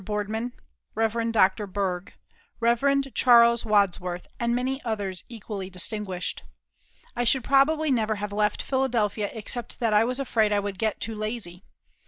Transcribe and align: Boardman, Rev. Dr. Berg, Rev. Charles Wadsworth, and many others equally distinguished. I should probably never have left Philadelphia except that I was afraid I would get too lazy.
Boardman, 0.03 0.53
Rev. 0.95 1.31
Dr. 1.31 1.67
Berg, 1.67 2.15
Rev. 2.59 3.13
Charles 3.13 3.67
Wadsworth, 3.67 4.25
and 4.39 4.55
many 4.55 4.83
others 4.83 5.23
equally 5.29 5.69
distinguished. 5.69 6.41
I 7.15 7.23
should 7.23 7.43
probably 7.43 7.91
never 7.91 8.15
have 8.15 8.33
left 8.33 8.63
Philadelphia 8.63 9.29
except 9.31 9.79
that 9.79 9.93
I 9.93 10.03
was 10.03 10.19
afraid 10.19 10.51
I 10.51 10.59
would 10.59 10.79
get 10.79 10.99
too 10.99 11.13
lazy. 11.13 11.63